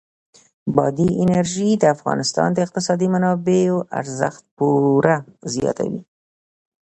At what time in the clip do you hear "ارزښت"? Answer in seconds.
3.99-4.43